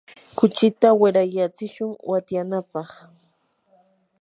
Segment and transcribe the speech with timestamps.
[0.37, 2.89] kuchita wirayatsishun watyanapaq.